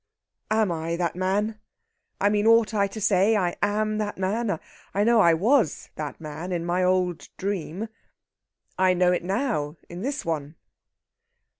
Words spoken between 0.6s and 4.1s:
I that man? I mean ought I to say 'I am